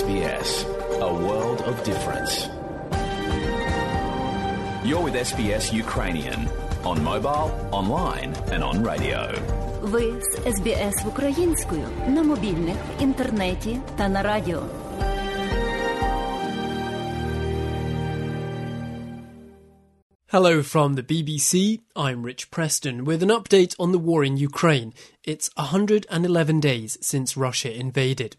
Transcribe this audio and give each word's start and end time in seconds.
SBS, 0.00 0.64
a 1.02 1.12
world 1.12 1.60
of 1.60 1.84
difference. 1.84 2.48
You're 4.88 5.02
with 5.02 5.14
SBS 5.14 5.70
Ukrainian 5.70 6.48
on 6.82 7.04
mobile, 7.04 7.52
online 7.72 8.32
and 8.52 8.64
on 8.64 8.82
radio. 8.82 9.20
Ви 9.82 10.14
з 10.20 10.56
СБС 10.56 11.06
українською 11.06 11.88
на 12.08 12.22
мобільних, 12.22 12.76
інтернеті 13.00 13.80
та 13.96 14.08
на 14.08 14.22
радіо. 14.22 14.62
Hello 20.32 20.62
from 20.62 20.96
the 20.96 21.02
BBC. 21.02 21.80
I'm 21.94 22.22
Rich 22.22 22.50
Preston 22.50 23.04
with 23.04 23.22
an 23.22 23.30
update 23.30 23.74
on 23.78 23.92
the 23.92 23.98
war 24.08 24.24
in 24.24 24.36
Ukraine. 24.36 24.92
It's 25.24 25.50
111 25.56 26.60
days 26.60 26.98
since 27.00 27.36
Russia 27.36 27.72
invaded. 27.84 28.36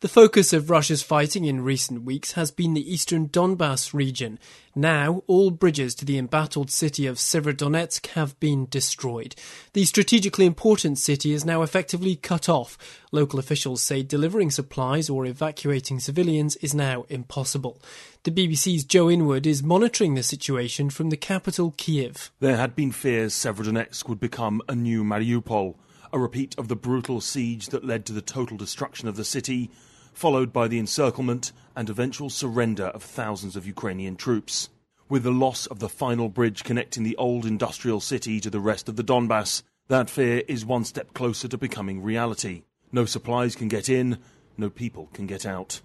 The 0.00 0.08
focus 0.08 0.54
of 0.54 0.70
Russia's 0.70 1.02
fighting 1.02 1.44
in 1.44 1.60
recent 1.60 2.04
weeks 2.04 2.32
has 2.32 2.50
been 2.50 2.72
the 2.72 2.90
eastern 2.90 3.28
Donbass 3.28 3.92
region. 3.92 4.38
Now, 4.74 5.22
all 5.26 5.50
bridges 5.50 5.94
to 5.96 6.06
the 6.06 6.16
embattled 6.16 6.70
city 6.70 7.06
of 7.06 7.18
Severodonetsk 7.18 8.06
have 8.12 8.40
been 8.40 8.66
destroyed. 8.70 9.34
The 9.74 9.84
strategically 9.84 10.46
important 10.46 10.96
city 10.96 11.32
is 11.32 11.44
now 11.44 11.60
effectively 11.60 12.16
cut 12.16 12.48
off. 12.48 12.78
Local 13.12 13.38
officials 13.38 13.82
say 13.82 14.02
delivering 14.02 14.50
supplies 14.50 15.10
or 15.10 15.26
evacuating 15.26 16.00
civilians 16.00 16.56
is 16.56 16.74
now 16.74 17.04
impossible. 17.10 17.82
The 18.22 18.30
BBC's 18.30 18.84
Joe 18.84 19.10
Inwood 19.10 19.46
is 19.46 19.62
monitoring 19.62 20.14
the 20.14 20.22
situation 20.22 20.88
from 20.88 21.10
the 21.10 21.18
capital, 21.18 21.74
Kiev. 21.76 22.30
There 22.40 22.56
had 22.56 22.74
been 22.74 22.92
fears 22.92 23.34
Severodonetsk 23.34 24.08
would 24.08 24.20
become 24.20 24.62
a 24.66 24.74
new 24.74 25.04
Mariupol 25.04 25.74
a 26.12 26.18
repeat 26.18 26.54
of 26.58 26.68
the 26.68 26.76
brutal 26.76 27.20
siege 27.20 27.68
that 27.68 27.84
led 27.84 28.04
to 28.06 28.12
the 28.12 28.20
total 28.20 28.56
destruction 28.56 29.08
of 29.08 29.16
the 29.16 29.24
city, 29.24 29.70
followed 30.12 30.52
by 30.52 30.68
the 30.68 30.78
encirclement 30.78 31.52
and 31.76 31.88
eventual 31.88 32.30
surrender 32.30 32.86
of 32.86 33.02
thousands 33.02 33.56
of 33.56 33.66
Ukrainian 33.66 34.16
troops. 34.16 34.68
With 35.08 35.22
the 35.22 35.30
loss 35.30 35.66
of 35.66 35.78
the 35.78 35.88
final 35.88 36.28
bridge 36.28 36.64
connecting 36.64 37.02
the 37.02 37.16
old 37.16 37.46
industrial 37.46 38.00
city 38.00 38.40
to 38.40 38.50
the 38.50 38.60
rest 38.60 38.88
of 38.88 38.96
the 38.96 39.04
Donbass, 39.04 39.62
that 39.88 40.10
fear 40.10 40.42
is 40.46 40.64
one 40.64 40.84
step 40.84 41.14
closer 41.14 41.48
to 41.48 41.58
becoming 41.58 42.02
reality. 42.02 42.62
No 42.92 43.04
supplies 43.04 43.56
can 43.56 43.68
get 43.68 43.88
in, 43.88 44.18
no 44.56 44.70
people 44.70 45.08
can 45.12 45.26
get 45.26 45.46
out. 45.46 45.80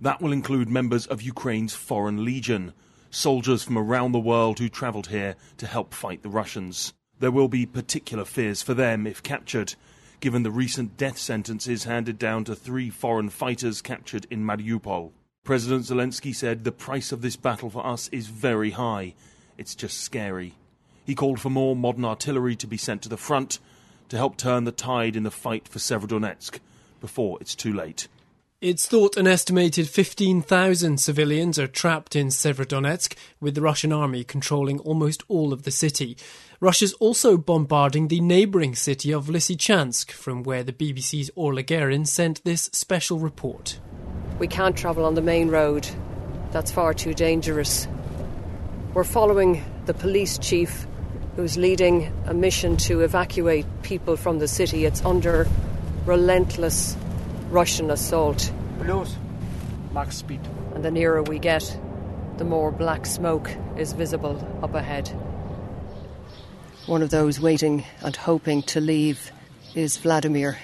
That 0.00 0.20
will 0.20 0.32
include 0.32 0.68
members 0.68 1.06
of 1.06 1.22
Ukraine's 1.22 1.74
Foreign 1.74 2.24
Legion, 2.24 2.72
soldiers 3.10 3.64
from 3.64 3.78
around 3.78 4.12
the 4.12 4.20
world 4.20 4.58
who 4.58 4.68
travelled 4.68 5.08
here 5.08 5.34
to 5.56 5.66
help 5.66 5.92
fight 5.92 6.22
the 6.22 6.28
Russians. 6.28 6.94
There 7.20 7.30
will 7.30 7.48
be 7.48 7.66
particular 7.66 8.24
fears 8.24 8.62
for 8.62 8.74
them 8.74 9.06
if 9.06 9.22
captured, 9.22 9.74
given 10.20 10.44
the 10.44 10.50
recent 10.50 10.96
death 10.96 11.18
sentences 11.18 11.84
handed 11.84 12.18
down 12.18 12.44
to 12.44 12.54
three 12.54 12.90
foreign 12.90 13.28
fighters 13.28 13.82
captured 13.82 14.26
in 14.30 14.44
Mariupol. 14.44 15.10
President 15.44 15.84
Zelensky 15.84 16.34
said 16.34 16.64
the 16.64 16.72
price 16.72 17.10
of 17.10 17.22
this 17.22 17.36
battle 17.36 17.70
for 17.70 17.84
us 17.84 18.08
is 18.08 18.28
very 18.28 18.70
high. 18.70 19.14
It's 19.56 19.74
just 19.74 20.00
scary. 20.00 20.54
He 21.04 21.14
called 21.14 21.40
for 21.40 21.50
more 21.50 21.74
modern 21.74 22.04
artillery 22.04 22.54
to 22.56 22.66
be 22.66 22.76
sent 22.76 23.02
to 23.02 23.08
the 23.08 23.16
front 23.16 23.58
to 24.10 24.16
help 24.16 24.36
turn 24.36 24.64
the 24.64 24.72
tide 24.72 25.16
in 25.16 25.22
the 25.22 25.30
fight 25.30 25.66
for 25.66 25.78
Severodonetsk 25.78 26.58
before 27.00 27.38
it's 27.40 27.54
too 27.54 27.72
late. 27.72 28.08
It's 28.60 28.88
thought 28.88 29.16
an 29.16 29.28
estimated 29.28 29.88
15,000 29.88 30.98
civilians 30.98 31.60
are 31.60 31.68
trapped 31.68 32.16
in 32.16 32.26
Severodonetsk, 32.26 33.14
with 33.40 33.54
the 33.54 33.60
Russian 33.60 33.92
army 33.92 34.24
controlling 34.24 34.80
almost 34.80 35.22
all 35.28 35.52
of 35.52 35.62
the 35.62 35.70
city. 35.70 36.16
Russia's 36.58 36.92
also 36.94 37.36
bombarding 37.36 38.08
the 38.08 38.20
neighbouring 38.20 38.74
city 38.74 39.12
of 39.12 39.26
Lysychansk, 39.26 40.10
from 40.10 40.42
where 40.42 40.64
the 40.64 40.72
BBC's 40.72 41.30
Orla 41.36 41.62
Guerin 41.62 42.04
sent 42.04 42.42
this 42.42 42.68
special 42.72 43.20
report. 43.20 43.78
We 44.40 44.48
can't 44.48 44.76
travel 44.76 45.04
on 45.04 45.14
the 45.14 45.22
main 45.22 45.50
road. 45.50 45.88
That's 46.50 46.72
far 46.72 46.92
too 46.94 47.14
dangerous. 47.14 47.86
We're 48.92 49.04
following 49.04 49.64
the 49.86 49.94
police 49.94 50.36
chief 50.36 50.84
who's 51.36 51.56
leading 51.56 52.12
a 52.26 52.34
mission 52.34 52.76
to 52.78 53.02
evacuate 53.02 53.66
people 53.82 54.16
from 54.16 54.40
the 54.40 54.48
city. 54.48 54.84
It's 54.84 55.04
under 55.04 55.46
relentless 56.06 56.96
Russian 57.50 57.90
assault. 57.90 58.52
Plus, 58.80 59.16
max 59.92 60.16
speed. 60.18 60.40
And 60.74 60.84
the 60.84 60.90
nearer 60.90 61.22
we 61.22 61.38
get, 61.38 61.78
the 62.36 62.44
more 62.44 62.70
black 62.70 63.06
smoke 63.06 63.50
is 63.76 63.92
visible 63.92 64.36
up 64.62 64.74
ahead. 64.74 65.08
One 66.86 67.02
of 67.02 67.10
those 67.10 67.40
waiting 67.40 67.84
and 68.02 68.14
hoping 68.16 68.62
to 68.64 68.80
leave 68.80 69.32
is 69.74 69.96
Vladimir. 69.96 70.58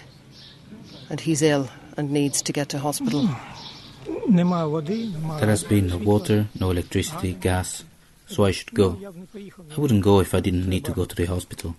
And 1.10 1.20
he's 1.20 1.42
ill 1.42 1.68
and 1.96 2.10
needs 2.10 2.42
to 2.42 2.52
get 2.52 2.68
to 2.70 2.78
hospital. 2.78 3.28
There 4.28 5.48
has 5.48 5.64
been 5.64 5.88
no 5.88 5.96
water, 5.98 6.48
no 6.58 6.70
electricity, 6.70 7.34
gas, 7.34 7.84
so 8.26 8.44
I 8.44 8.52
should 8.52 8.72
go. 8.74 8.98
I 9.74 9.80
wouldn't 9.80 10.02
go 10.02 10.20
if 10.20 10.34
I 10.34 10.40
didn't 10.40 10.68
need 10.68 10.84
to 10.86 10.92
go 10.92 11.04
to 11.04 11.14
the 11.14 11.26
hospital. 11.26 11.76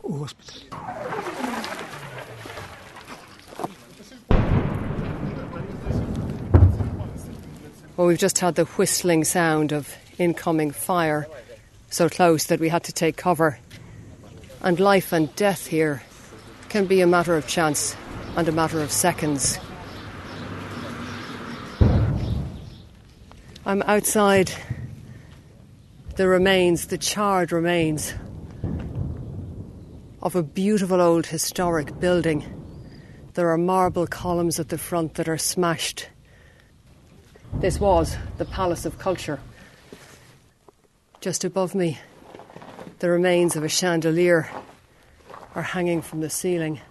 Well, 7.98 8.08
we've 8.08 8.20
just 8.20 8.40
had 8.40 8.56
the 8.56 8.66
whistling 8.66 9.24
sound 9.24 9.72
of 9.72 9.96
incoming 10.18 10.72
fire, 10.72 11.28
so 11.90 12.10
close 12.10 12.48
that 12.48 12.60
we 12.60 12.68
had 12.68 12.84
to 12.84 12.92
take 12.92 13.16
cover. 13.16 13.58
And 14.62 14.78
life 14.82 15.14
and 15.14 15.34
death 15.38 15.68
here 15.68 16.04
can 16.68 16.88
be 16.88 17.00
a 17.00 17.08
matter 17.08 17.38
of 17.38 17.48
chance 17.48 17.96
and 18.36 18.50
a 18.50 18.52
matter 18.52 18.82
of 18.82 18.92
seconds. 18.92 19.58
I'm 23.66 23.82
outside 23.84 24.52
the 26.18 26.28
remains, 26.28 26.88
the 26.88 26.98
charred 26.98 27.54
remains 27.54 28.14
of 30.22 30.36
a 30.36 30.44
beautiful 30.44 31.00
old 31.00 31.28
historic 31.28 31.98
building. 32.02 32.44
There 33.36 33.50
are 33.52 33.58
marble 33.58 34.06
columns 34.06 34.60
at 34.60 34.68
the 34.68 34.78
front 34.78 35.14
that 35.14 35.30
are 35.30 35.38
smashed 35.38 36.10
this 37.62 37.80
was 37.80 38.18
the 38.38 38.46
Palace 38.46 38.86
of 38.86 39.00
Culture. 39.00 39.40
Just 41.22 41.44
above 41.44 41.74
me, 41.74 41.98
the 43.00 43.10
remains 43.10 43.56
of 43.56 43.64
a 43.64 43.70
chandelier 43.70 44.50
are 45.56 45.62
hanging 45.62 46.02
from 46.02 46.22
the 46.22 46.30
ceiling. 46.30 46.82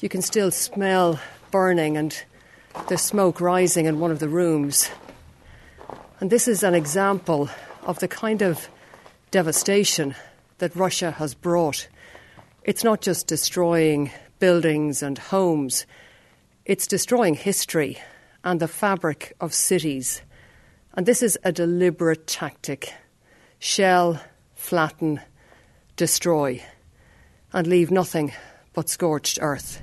You 0.00 0.08
can 0.08 0.22
still 0.22 0.50
smell 0.50 1.20
burning 1.50 1.96
and 1.96 2.20
the 2.88 2.98
smoke 2.98 3.40
rising 3.40 3.86
in 3.86 4.00
one 4.00 4.10
of 4.10 4.18
the 4.18 4.28
rooms. 4.28 4.90
And 6.20 6.28
this 6.28 6.48
is 6.48 6.62
an 6.62 6.74
example 6.74 7.48
of 7.84 8.00
the 8.00 8.08
kind 8.08 8.42
of 8.42 8.68
devastation 9.30 10.14
that 10.58 10.74
Russia 10.74 11.12
has 11.12 11.34
brought. 11.34 11.88
It's 12.64 12.84
not 12.84 13.00
just 13.00 13.28
destroying 13.28 14.10
buildings 14.40 15.02
and 15.02 15.16
homes, 15.16 15.86
it's 16.64 16.86
destroying 16.86 17.34
history 17.34 17.98
and 18.44 18.60
the 18.60 18.68
fabric 18.68 19.34
of 19.40 19.54
cities. 19.54 20.22
And 20.94 21.06
this 21.06 21.22
is 21.22 21.38
a 21.44 21.52
deliberate 21.52 22.26
tactic 22.26 22.92
shell, 23.58 24.20
flatten, 24.54 25.20
destroy, 25.96 26.62
and 27.52 27.66
leave 27.66 27.90
nothing 27.90 28.32
but 28.72 28.88
scorched 28.88 29.38
earth. 29.40 29.82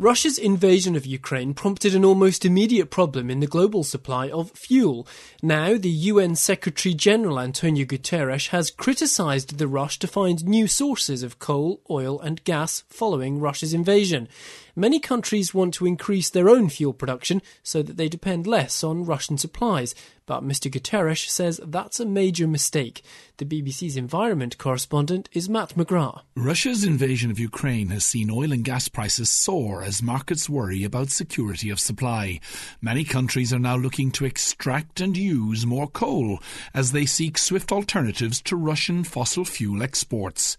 Russia's 0.00 0.38
invasion 0.38 0.96
of 0.96 1.04
Ukraine 1.04 1.52
prompted 1.52 1.94
an 1.94 2.06
almost 2.06 2.46
immediate 2.46 2.90
problem 2.90 3.28
in 3.28 3.40
the 3.40 3.46
global 3.46 3.84
supply 3.84 4.30
of 4.30 4.50
fuel. 4.52 5.06
Now, 5.42 5.76
the 5.76 5.90
UN 5.90 6.36
Secretary 6.36 6.94
General 6.94 7.38
Antonio 7.38 7.84
Guterres 7.84 8.48
has 8.48 8.70
criticised 8.70 9.58
the 9.58 9.68
rush 9.68 9.98
to 9.98 10.06
find 10.06 10.42
new 10.42 10.66
sources 10.66 11.22
of 11.22 11.38
coal, 11.38 11.82
oil, 11.90 12.18
and 12.18 12.42
gas 12.44 12.82
following 12.88 13.40
Russia's 13.40 13.74
invasion. 13.74 14.26
Many 14.74 15.00
countries 15.00 15.52
want 15.52 15.74
to 15.74 15.84
increase 15.84 16.30
their 16.30 16.48
own 16.48 16.70
fuel 16.70 16.94
production 16.94 17.42
so 17.62 17.82
that 17.82 17.98
they 17.98 18.08
depend 18.08 18.46
less 18.46 18.82
on 18.82 19.04
Russian 19.04 19.36
supplies, 19.36 19.94
but 20.30 20.46
Mr. 20.46 20.70
Guterres 20.70 21.28
says 21.28 21.60
that's 21.66 21.98
a 21.98 22.06
major 22.06 22.46
mistake. 22.46 23.02
The 23.38 23.44
BBC's 23.44 23.96
environment 23.96 24.58
correspondent 24.58 25.28
is 25.32 25.48
Matt 25.48 25.70
McGrath. 25.70 26.20
Russia's 26.36 26.84
invasion 26.84 27.32
of 27.32 27.40
Ukraine 27.40 27.88
has 27.88 28.04
seen 28.04 28.30
oil 28.30 28.52
and 28.52 28.64
gas 28.64 28.86
prices 28.86 29.28
soar 29.28 29.82
as 29.82 30.04
markets 30.04 30.48
worry 30.48 30.84
about 30.84 31.10
security 31.10 31.68
of 31.68 31.80
supply. 31.80 32.38
Many 32.80 33.02
countries 33.02 33.52
are 33.52 33.58
now 33.58 33.74
looking 33.76 34.12
to 34.12 34.24
extract 34.24 35.00
and 35.00 35.16
use 35.16 35.66
more 35.66 35.88
coal 35.88 36.38
as 36.72 36.92
they 36.92 37.06
seek 37.06 37.36
swift 37.36 37.72
alternatives 37.72 38.40
to 38.42 38.54
Russian 38.54 39.02
fossil 39.02 39.44
fuel 39.44 39.82
exports. 39.82 40.56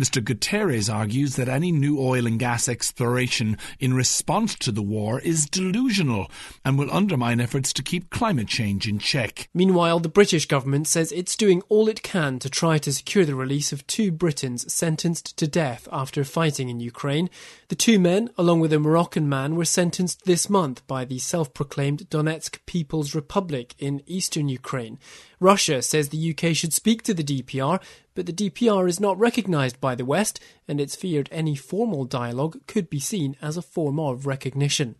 Mr. 0.00 0.22
Guterres 0.24 0.90
argues 0.90 1.36
that 1.36 1.46
any 1.46 1.70
new 1.70 2.00
oil 2.00 2.26
and 2.26 2.38
gas 2.38 2.70
exploration 2.70 3.58
in 3.78 3.92
response 3.92 4.54
to 4.54 4.72
the 4.72 4.80
war 4.80 5.20
is 5.20 5.44
delusional 5.44 6.30
and 6.64 6.78
will 6.78 6.90
undermine 6.90 7.38
efforts 7.38 7.70
to 7.74 7.82
keep 7.82 8.08
climate 8.08 8.48
change 8.48 8.88
in 8.88 8.98
check. 8.98 9.50
Meanwhile, 9.52 10.00
the 10.00 10.08
British 10.08 10.46
government 10.46 10.88
says 10.88 11.12
it's 11.12 11.36
doing 11.36 11.60
all 11.68 11.86
it 11.86 12.02
can 12.02 12.38
to 12.38 12.48
try 12.48 12.78
to 12.78 12.94
secure 12.94 13.26
the 13.26 13.34
release 13.34 13.72
of 13.74 13.86
two 13.86 14.10
Britons 14.10 14.72
sentenced 14.72 15.36
to 15.36 15.46
death 15.46 15.86
after 15.92 16.24
fighting 16.24 16.70
in 16.70 16.80
Ukraine. 16.80 17.28
The 17.68 17.74
two 17.76 17.98
men, 17.98 18.30
along 18.38 18.60
with 18.60 18.72
a 18.72 18.80
Moroccan 18.80 19.28
man, 19.28 19.54
were 19.54 19.66
sentenced 19.66 20.24
this 20.24 20.48
month 20.48 20.86
by 20.86 21.04
the 21.04 21.18
self 21.18 21.52
proclaimed 21.52 22.08
Donetsk 22.08 22.64
People's 22.64 23.14
Republic 23.14 23.74
in 23.78 24.02
eastern 24.06 24.48
Ukraine. 24.48 24.98
Russia 25.40 25.80
says 25.82 26.08
the 26.08 26.30
UK 26.30 26.54
should 26.54 26.72
speak 26.72 27.02
to 27.02 27.14
the 27.14 27.24
DPR, 27.24 27.82
but 28.20 28.36
the 28.36 28.50
DPR 28.50 28.86
is 28.86 29.00
not 29.00 29.18
recognised 29.18 29.80
by 29.80 29.94
the 29.94 30.04
West, 30.04 30.40
and 30.68 30.78
it's 30.78 30.94
feared 30.94 31.30
any 31.32 31.56
formal 31.56 32.04
dialogue 32.04 32.60
could 32.66 32.90
be 32.90 33.00
seen 33.00 33.34
as 33.40 33.56
a 33.56 33.62
form 33.62 33.98
of 33.98 34.26
recognition. 34.26 34.94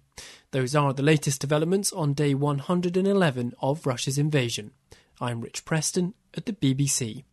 Those 0.53 0.75
are 0.75 0.95
the 0.95 1.03
latest 1.03 1.39
developments 1.39 1.93
on 1.93 2.15
day 2.15 2.33
111 2.33 3.53
of 3.61 3.87
Russia's 3.87 4.17
invasion. 4.17 4.71
I'm 5.21 5.43
Rich 5.43 5.67
Preston 5.67 6.15
at 6.35 6.47
the 6.47 6.55
BBC. 6.55 7.25